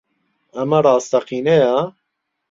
[0.55, 1.77] ئەمە ڕاستەقینەیە؟